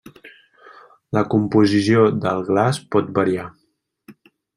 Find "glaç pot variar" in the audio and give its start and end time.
2.47-3.45